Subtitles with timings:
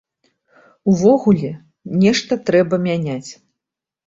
[0.93, 1.51] Увогуле,
[2.05, 3.31] нешта трэба мяняць.